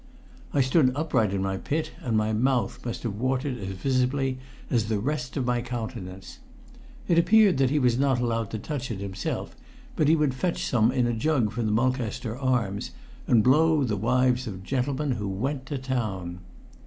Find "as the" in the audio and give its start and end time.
4.67-4.97